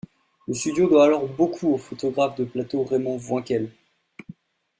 [0.47, 3.71] Le studio doit alors beaucoup au photographe de plateau Raymond Voinquel.